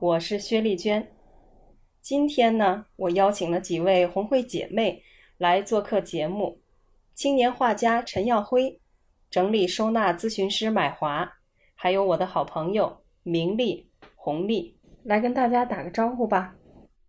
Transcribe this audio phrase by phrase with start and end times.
[0.00, 1.06] 我是薛丽娟，
[2.00, 5.02] 今天呢，我邀请了几位红会姐妹
[5.36, 6.58] 来做客节目：
[7.12, 8.80] 青年画家陈耀辉、
[9.30, 11.30] 整理收纳咨询师买华，
[11.74, 13.86] 还有我的好朋友明丽、
[14.16, 16.54] 红丽，来跟大家打个招呼吧。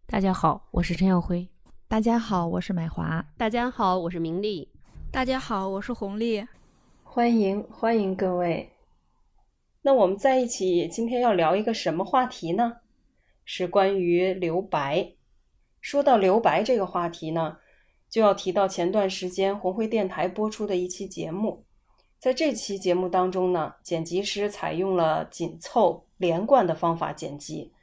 [0.05, 1.47] 大家好，我是陈耀辉。
[1.87, 3.25] 大家好，我是买华。
[3.37, 4.67] 大家好，我是明丽。
[5.09, 6.45] 大家好，我是红丽。
[7.05, 8.69] 欢迎欢迎各位。
[9.83, 12.77] 那我们在一起，今天要聊一个什么话题呢？
[13.45, 15.13] 是关于留白。
[15.79, 17.57] 说到留白这个话题呢，
[18.07, 21.65] 就要提到前段时间红会电台播出的一期节目。
[22.19, 27.73] 在这期节目当中呢，剪辑师采用了紧凑连贯的方法剪辑。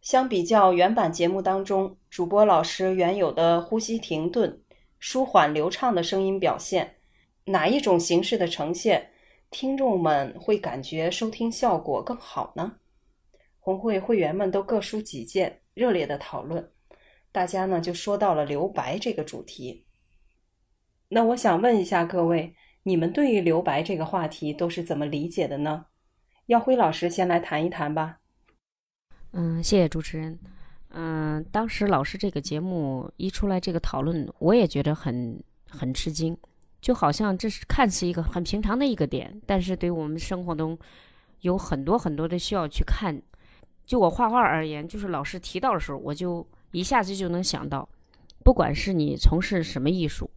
[0.00, 4.60] 相比较原版节目当中主播老师原有的呼吸停顿、
[4.98, 6.96] 舒缓流畅的声音表现，
[7.44, 9.08] 哪一种形式的呈现？
[9.50, 12.76] 听众们会感觉收听效果更好呢？
[13.58, 16.70] 红会会员们都各抒己见，热烈的讨论。
[17.32, 19.86] 大家呢就说到了留白这个主题。
[21.08, 25.86] 那我想问一下各位，你们对于留白这个话题都是怎么理解的呢？
[26.46, 28.18] 耀辉老师先来谈一谈吧。
[29.32, 30.38] 嗯，谢谢主持人。
[30.90, 36.36] 嗯，当时老师这个节目一出来，这个讨论我也觉得很很吃惊。
[36.80, 40.78] 就好像这是看似一个很平常的一个点，但是对我们生活中
[41.40, 43.20] 有很多很多的需要去看。
[43.84, 47.88] 就我画画而言，就是老师提到的时候，我就一下子就能想到，
[48.44, 50.30] 不管是你从事什么艺术，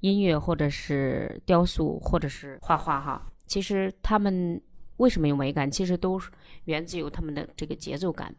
[0.00, 4.60] 音乐或者是雕塑或者是画画哈，其实他们
[4.96, 6.20] 为什么有美感，其实都
[6.64, 8.34] 源自于他们的这个节奏感，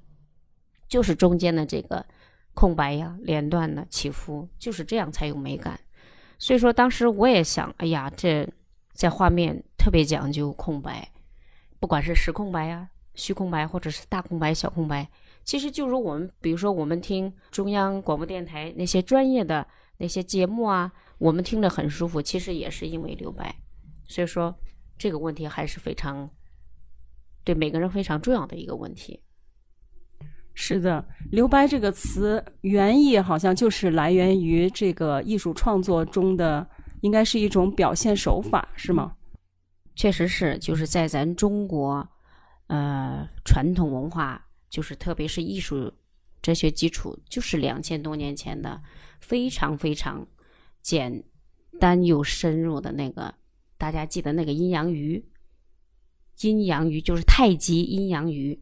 [0.88, 2.06] 就是中间的这个
[2.54, 5.80] 空白呀、连段的起伏，就是这样才有美感。
[6.40, 8.48] 所以说，当时我也想，哎呀，这
[8.94, 11.12] 在画面特别讲究空白，
[11.80, 15.10] 不管是实空白呀、虚空白，或者是大空白、小空白，
[15.44, 19.66] 其实就是我们，比如说我们听中央广播电台那些专业的
[19.98, 23.56] 那些节目啊，我们听着很舒服，其实也是因为留白。
[24.08, 24.56] 所以说，
[24.98, 26.30] 这个问题还是非常
[27.44, 29.20] 对每个人非常重要的一个问题。
[30.60, 36.68] 是的，留白这个词原意好像就是来源于这个艺术创作中的，
[37.02, 39.16] 应该是一种表现手法，是吗？
[39.96, 42.06] 确实是，就是在咱中国，
[42.66, 45.94] 呃，传统文化，就是特别是艺术
[46.42, 48.82] 哲学基础，就是两千多年前的
[49.20, 50.26] 非常非常
[50.82, 51.24] 简
[51.80, 53.32] 单又深入的那个，
[53.78, 55.24] 大家记得那个阴阳鱼，
[56.42, 58.60] 阴阳鱼就是太极阴阳鱼，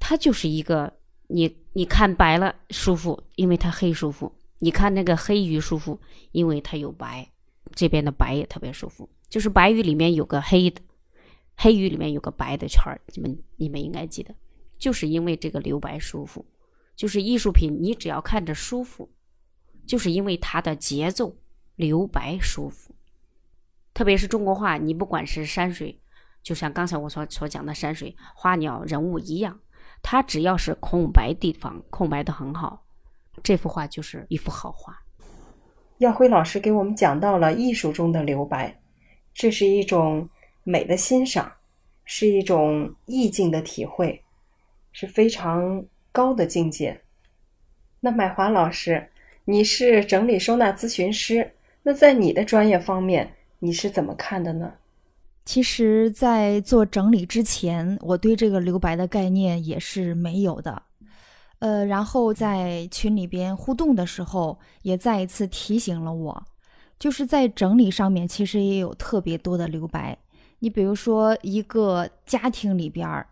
[0.00, 0.92] 它就是一个。
[1.26, 5.98] 你你看白了舒服，因为它黑舒服；你看那个黑鱼舒服，
[6.32, 7.30] 因为它有白，
[7.74, 9.08] 这边的白也特别舒服。
[9.28, 10.80] 就是白鱼里面有个黑的，
[11.56, 14.34] 黑鱼里面有个白的圈儿，你们你们应该记得，
[14.78, 16.44] 就是因为这个留白舒服。
[16.94, 19.10] 就是艺术品，你只要看着舒服，
[19.84, 21.36] 就是因为它的节奏
[21.74, 22.94] 留白舒服。
[23.92, 26.00] 特别是中国画，你不管是山水，
[26.42, 29.58] 就像刚才我所所讲的山水、花鸟、人物一样。
[30.06, 32.84] 它只要是空白地方，空白的很好，
[33.42, 34.94] 这幅画就是一幅好画。
[35.96, 38.78] 耀辉老师给我们讲到了艺术中的留白，
[39.32, 40.28] 这是一种
[40.62, 41.50] 美的欣赏，
[42.04, 44.22] 是一种意境的体会，
[44.92, 45.82] 是非常
[46.12, 47.00] 高的境界。
[47.98, 49.10] 那买华老师，
[49.46, 51.50] 你是整理收纳咨询师，
[51.82, 54.74] 那在你的专业方面，你是怎么看的呢？
[55.44, 60.82] 其实，在做整理之前，我对这个留白的概念也是没有的。
[61.58, 66.46] 呃，然后在群里边互动的时候，也再一次提醒了我，
[66.98, 70.16] 就是在整理上面，其实也有特别多的留白。
[70.60, 73.26] 你比如说，一个家庭里边儿，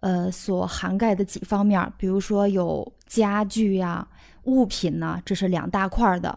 [0.00, 4.08] 呃，所涵盖的几方面，比如说有家具呀、
[4.44, 6.36] 物品呢，这是两大块的。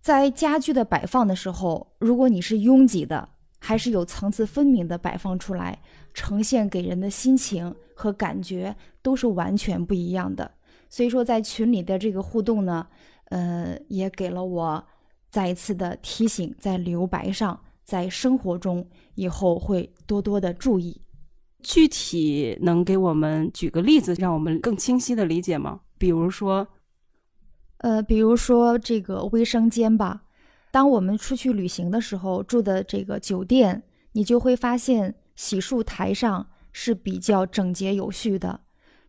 [0.00, 3.28] 在家具的摆放的时候，如果你是拥挤的。
[3.60, 5.78] 还是有层次分明的摆放出来，
[6.14, 10.50] 呈现给人的心情和感觉都是完全不一样的。
[10.88, 12.86] 所以说，在群里的这个互动呢，
[13.26, 14.84] 呃，也给了我
[15.30, 18.84] 再一次的提醒，在留白上，在生活中
[19.14, 21.00] 以后会多多的注意。
[21.62, 25.80] 具体能给我们举个例子，让我们更清晰的理解吗？
[25.98, 26.66] 比如说，
[27.76, 30.22] 呃，比如说这个卫生间吧。
[30.70, 33.82] 当我们出去旅行的时候，住的这个酒店，
[34.12, 38.60] 你就会发现洗漱台上是比较整洁有序的，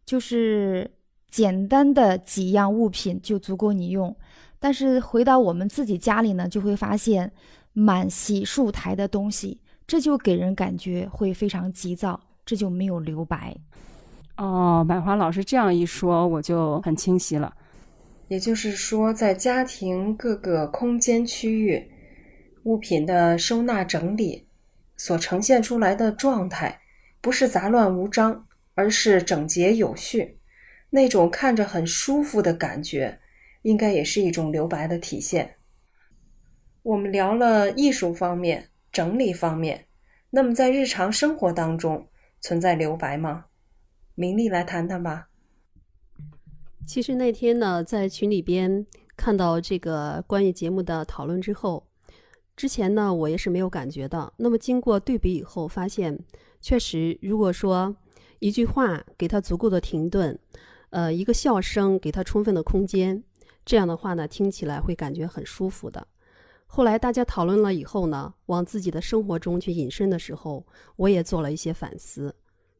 [0.05, 0.89] 就是
[1.29, 4.15] 简单的几样物品就足够你用。
[4.59, 7.31] 但是回到我们自己家里呢，就会发现
[7.73, 13.55] 满洗漱台的东西，这就给人感觉会非常急躁，这就没有留白。
[14.37, 17.53] 哦，满华老师这样一说，我就很清晰了。
[18.31, 21.91] 也就是说，在家庭各个空间区域，
[22.63, 24.47] 物品的收纳整理
[24.95, 26.79] 所呈现出来的状态，
[27.19, 30.39] 不是杂乱无章，而是整洁有序。
[30.89, 33.19] 那种看着很舒服的感觉，
[33.63, 35.55] 应该也是一种留白的体现。
[36.83, 39.87] 我们聊了艺术方面、整理方面，
[40.29, 42.07] 那么在日常生活当中
[42.39, 43.47] 存在留白吗？
[44.15, 45.27] 明丽来谈谈吧。
[46.85, 48.85] 其实那天呢，在群里边
[49.15, 51.87] 看到这个关于节目的讨论之后，
[52.55, 54.33] 之前呢我也是没有感觉的。
[54.37, 56.19] 那么经过对比以后，发现
[56.59, 57.95] 确实，如果说
[58.39, 60.37] 一句话给他足够的停顿，
[60.89, 63.23] 呃，一个笑声给他充分的空间，
[63.63, 66.05] 这样的话呢，听起来会感觉很舒服的。
[66.65, 70.65] 后来大家讨论了以后呢，往自己的生活中去引申的时候，
[70.97, 72.35] 我也做了一些反思，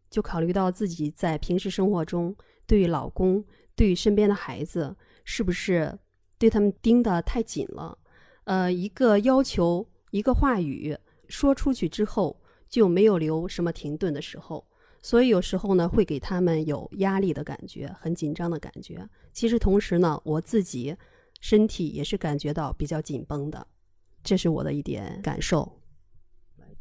[0.10, 2.36] 就考虑到自己在平时生活中
[2.68, 3.44] 对于老公。
[3.82, 5.98] 对于身边的孩子，是不是
[6.38, 7.98] 对他们盯得太紧了？
[8.44, 10.96] 呃，一个要求，一个话语
[11.28, 12.40] 说出去之后，
[12.70, 14.64] 就没有留什么停顿的时候，
[15.02, 19.04] 所以有时候呢，会给他们有压力的感觉，很紧张的感觉。
[19.34, 20.96] 其实同时呢，我自己
[21.40, 23.66] 身体也是感觉到比较紧绷的，
[24.24, 25.82] 这是我的一点感受。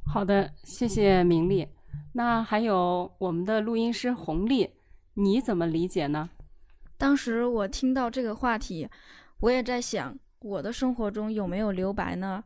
[0.04, 1.66] 好的，谢谢明丽。
[2.12, 4.68] 那还有我们的录音师红丽，
[5.14, 6.28] 你怎么理解呢？
[7.00, 8.86] 当时我听到这个话题，
[9.38, 12.44] 我也在想，我的生活中有没有留白呢？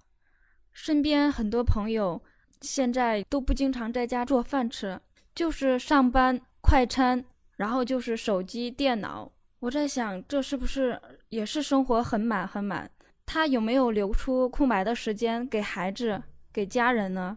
[0.73, 2.23] 身边很多朋友
[2.61, 5.01] 现在都不经常在家做饭吃，
[5.35, 7.25] 就是上班快餐，
[7.57, 9.29] 然后就是手机、电脑。
[9.59, 12.89] 我在想，这是不是也是生活很满很满？
[13.27, 16.23] 他有没有留出空白的时间给孩子、
[16.53, 17.37] 给家人呢？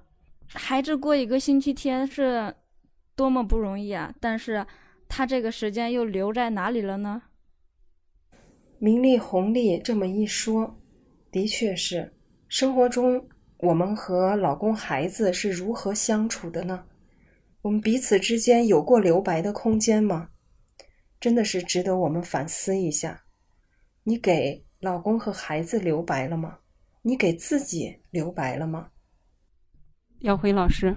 [0.54, 2.54] 孩子过一个星期天是
[3.16, 4.14] 多么不容易啊！
[4.20, 4.64] 但是。
[5.08, 7.24] 他这个时间又留在哪里了呢？
[8.80, 10.80] 名利红利这么一说，
[11.32, 12.14] 的确是
[12.48, 13.28] 生活中
[13.58, 16.84] 我们和老公孩子是如何相处的呢？
[17.64, 20.30] 我们彼此之间有过留白的空间吗？
[21.20, 23.24] 真的是值得我们反思一下。
[24.04, 26.60] 你给老公和孩子留白了吗？
[27.02, 28.90] 你给自己留白了吗？
[30.20, 30.96] 耀辉老师，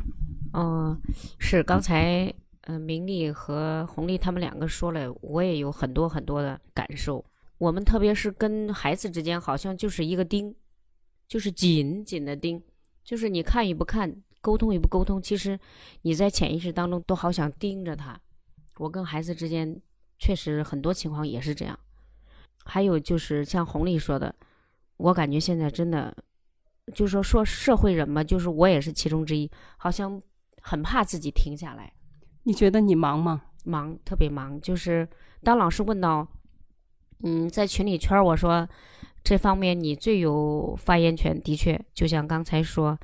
[0.53, 1.01] 嗯，
[1.39, 2.33] 是刚才。
[2.71, 7.25] 嗯，明丽和红丽他们两个说了，我也有很多很多的感受。
[7.59, 10.55] 我们特别是跟孩子之间，好像就是一个钉，
[11.27, 12.63] 就是紧紧的钉，
[13.03, 15.59] 就是你看与不看，沟通与不沟通，其实
[16.03, 18.17] 你在潜意识当中都好想盯着他。
[18.79, 19.83] 我跟孩子之间
[20.21, 21.77] 确实很多情况也是这样。
[22.65, 24.33] 还有就是像红丽说的，
[24.97, 26.17] 我感觉现在真的，
[26.95, 30.23] 就是说说社会人嘛，就是我也是其中之一，好像
[30.63, 31.93] 很怕自己停下来。
[32.51, 33.43] 你觉得你忙吗？
[33.65, 34.61] 忙，特别忙。
[34.61, 35.09] 就是
[35.45, 36.27] 当老师问到，
[37.23, 38.69] 嗯，在群里圈我说
[39.23, 41.41] 这方面你最有发言权。
[41.43, 42.99] 的确，就像刚才说，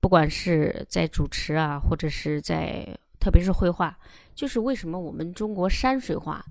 [0.00, 3.94] 不管是在主持啊，或者是在特别是绘画，
[4.34, 6.42] 就是为什么我们中国山水画，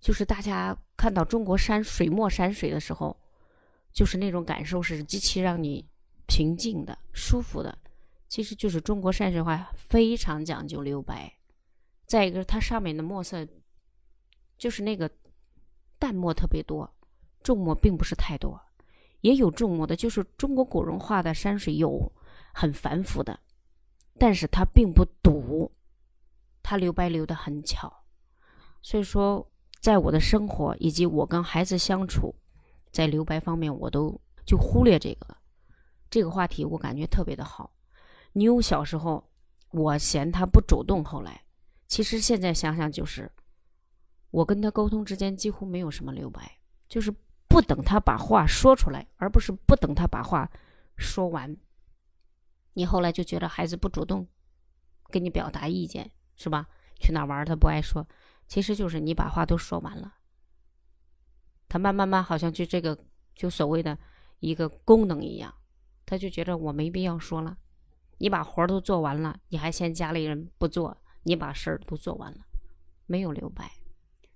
[0.00, 3.14] 就是大家看到中国山水墨山水的时候，
[3.92, 5.84] 就是那种感受是极其让你
[6.26, 7.76] 平静的、舒服的。
[8.26, 11.30] 其实就是中国山水画非常讲究留白，
[12.06, 13.46] 再一个它上面的墨色，
[14.58, 15.10] 就是那个
[15.98, 16.92] 淡墨特别多，
[17.42, 18.60] 重墨并不是太多，
[19.20, 19.96] 也有重墨的。
[19.96, 22.12] 就是中国古人画的山水有
[22.52, 23.38] 很繁复的，
[24.18, 25.70] 但是它并不堵，
[26.62, 27.92] 它留白留的很巧。
[28.82, 29.48] 所以说，
[29.80, 32.34] 在我的生活以及我跟孩子相处，
[32.90, 35.38] 在留白方面，我都就忽略这个了。
[36.10, 37.72] 这个话题我感觉特别的好。
[38.32, 39.30] 你有小时候，
[39.70, 41.04] 我嫌他不主动。
[41.04, 41.41] 后来，
[41.92, 43.30] 其实现在想想，就是
[44.30, 46.58] 我跟他沟通之间几乎没有什么留白，
[46.88, 47.14] 就是
[47.46, 50.50] 不等他把话说出来，而不是不等他把话
[50.96, 51.54] 说完。
[52.72, 54.26] 你后来就觉得孩子不主动
[55.10, 56.66] 跟你表达意见，是吧？
[56.98, 58.08] 去哪玩他不爱说，
[58.48, 60.14] 其实就是你把话都说完了，
[61.68, 62.98] 他慢慢慢好像就这个
[63.34, 63.98] 就所谓的
[64.38, 65.54] 一个功能一样，
[66.06, 67.58] 他就觉得我没必要说了。
[68.16, 72.38] 你把活儿都做完了，你还嫌家里人不做，你把事儿都做完了，
[73.06, 73.70] 没有留白。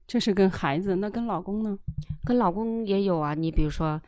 [0.06, 1.76] 这是跟孩子，那跟老公呢？
[2.24, 4.00] 跟老公也有啊，你比如说，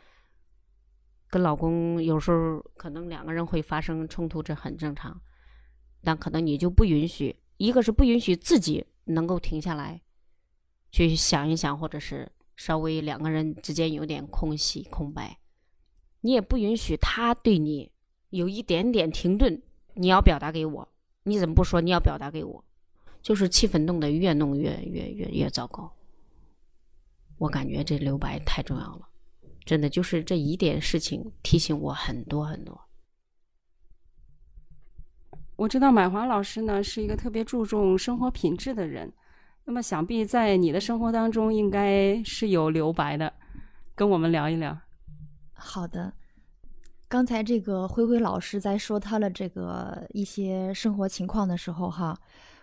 [1.28, 5.20] 跟老公有时候可能两个人会发生冲突，这很正常。
[6.02, 10.00] 但可能你就不允许，一个是不允许自己能够停下来，
[10.92, 15.38] 去想一想，或者是稍微两个人之间有点空隙、空白。
[16.20, 17.90] 你也不允许他对你
[18.30, 19.61] 有一点点停顿，
[19.94, 20.88] 你要表达给我，
[21.25, 21.80] 你怎么不说？
[21.80, 22.64] 你要表达给我。
[23.21, 25.93] 就是气氛弄得越弄越越越越糟糕，
[27.37, 29.09] 我感觉这留白太重要了，
[29.65, 32.81] 真的就是这一点事情提醒我很多很多。
[35.57, 39.13] 我知道买华老师呢是一个特别注重生活品质的人，
[39.65, 43.35] 那么想必在你的生活当中应该是有留白的，
[43.95, 44.79] 跟我们聊一聊。
[45.53, 46.15] 好的，
[47.09, 52.19] 刚才这个灰灰老师在说他的这个一些生活情况的时候，哈。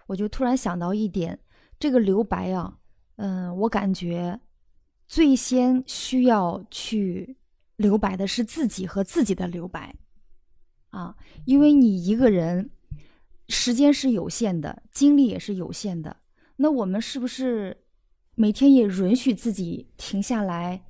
[0.08, 1.40] 我就突然想到一点，
[1.80, 2.78] 这个留白啊，
[3.16, 4.40] 嗯，我感觉
[5.08, 7.36] 最先需要去
[7.76, 9.96] 留白的是自己和自己的留白，
[10.90, 12.70] 啊，因为你一个人
[13.50, 16.16] 时间是有限的，精力也是有限的，
[16.56, 17.76] 那我们是不是
[18.36, 20.86] 每天也允许自己停下来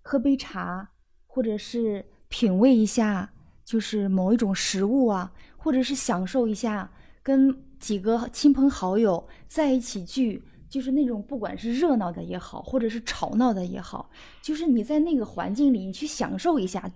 [0.00, 0.88] 喝杯茶，
[1.26, 3.32] 或者是品味一下，
[3.64, 7.64] 就是某一种食物啊，或者是享受一下跟。
[7.78, 14.10] 几个亲朋好友在一起聚，就是那种不管是热闹的也好，或者是吵闹的也好，
[14.42, 16.90] 就是你在那个环境里，你去享受一下，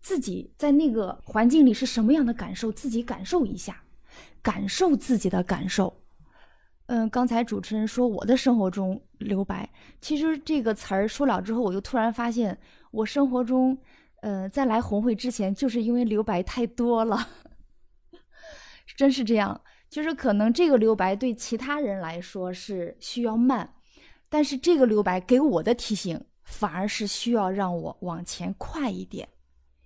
[0.00, 3.82] 自己在那个环境里是什么样的感受，自己感受一下，
[4.40, 6.02] 感受自己的感受。
[6.86, 9.68] 嗯，刚才主持人说我的生活中留白，
[10.00, 12.56] 其实这个词儿说了之后，我就突然发现，
[12.92, 13.76] 我生活中，
[14.22, 17.28] 呃，在来红会之前，就是因为留白太多了，
[18.96, 19.60] 真是这样。
[19.96, 23.66] 就是可能这个留白对其他人来说是需要慢，
[24.28, 29.26] 但是这个留白给我的提醒反而是需要让我往前快一点，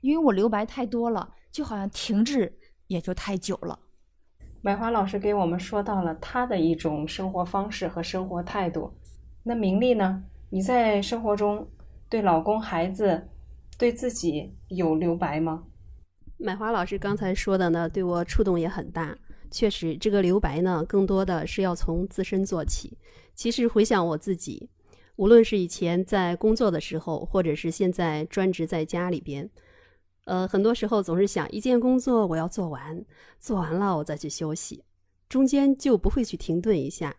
[0.01, 2.53] 因为我留白太多了，就好像停滞
[2.89, 3.79] 也就太久了。
[4.63, 8.93] 买花老师给我们说到了他的一种生活方式和生活态度。
[9.45, 10.25] 那明丽呢？
[10.49, 11.65] 你在生活中
[12.09, 13.29] 对老公、孩子、
[13.79, 15.63] 对自己有留白吗？
[16.37, 19.17] 买花老师刚才说的呢，对我触动也很大。
[19.51, 22.97] 确实，这个留白呢，更多的是要从自身做起。
[23.35, 24.69] 其实回想我自己，
[25.17, 29.51] 无论是以前在工作的时候，或者是现在专职在家里边，
[30.25, 33.05] 呃，很多时候总是想一件工作我要做完，
[33.39, 34.85] 做完了我再去休息，
[35.29, 37.17] 中间就不会去停顿一下。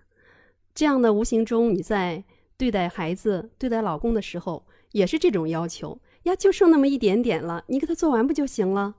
[0.74, 2.24] 这样的无形中你在
[2.56, 8.96] 对待孩子、对待老公的时候，也是这种要求呀，就剩那么一点点了，你给他做完不就行了？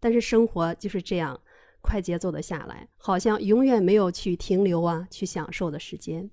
[0.00, 1.40] 但是生活就是这样。
[1.86, 6.28] 快节奏的下来，好像永远没有去停留啊，去享受的时间。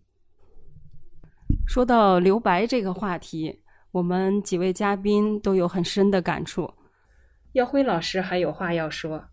[1.68, 6.74] 说到留白这个话题，我们几位嘉宾都有很深的感触。
[7.52, 9.26] 耀辉老师还有话要说。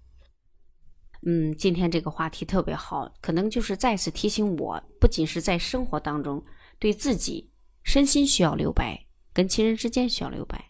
[1.26, 6.44] 嗯，今天这个话题特别好，可能就是再次提醒我，不仅是在生活当中，
[6.78, 7.50] 对自己
[7.82, 10.62] 身心需要留白，跟亲人之间需要留白。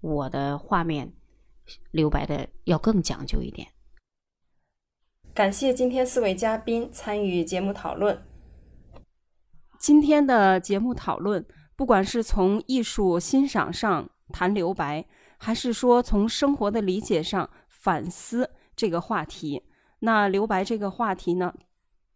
[0.00, 1.12] 我的画面
[1.90, 3.66] 留白的要更讲究一点。
[5.38, 8.20] 感谢今天四位嘉宾参与节目讨论。
[9.78, 15.06] 今天的节目讨论，不管是从艺术欣赏上谈留白，
[15.38, 19.62] 还是说从生活的理解上反思这个话题，
[20.00, 21.54] 那留白这个话题呢，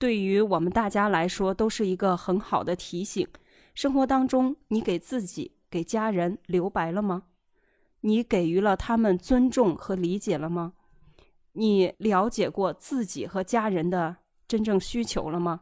[0.01, 3.25] 对于我们大家来说都是一个很好的提醒。
[3.73, 7.23] 生活当中，你给自己、给家人留白了吗？
[8.01, 10.73] 你给予了他们尊重和理解了吗？
[11.53, 14.17] 你了解过自己和家人的
[14.49, 15.61] 真正需求了吗？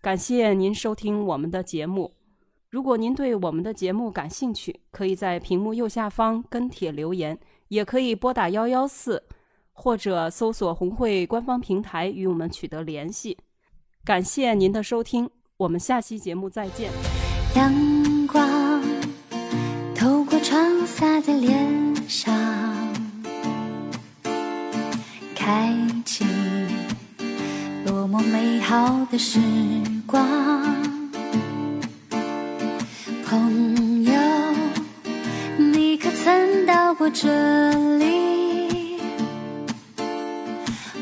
[0.00, 2.14] 感谢您收听我们的节目。
[2.68, 7.38] 如果您对我们的节目感兴趣，可以在屏幕右下方跟帖留言，
[7.68, 9.22] 也可以拨打幺幺四，
[9.72, 13.36] 或者搜索红会官方平台与我们取得联系。
[14.04, 16.90] 感谢您的收听，我们下期节目再见。
[17.56, 18.80] 阳光
[19.94, 21.79] 透过窗洒在脸
[25.42, 26.22] 开启
[27.86, 29.40] 多么美好的时
[30.06, 30.22] 光，
[33.24, 34.12] 朋友，
[35.56, 39.00] 你可曾到过这里？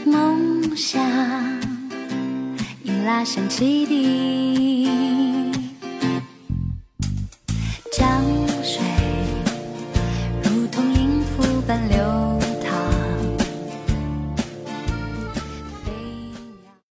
[0.06, 1.02] 梦想
[2.84, 4.37] 已拉响汽笛。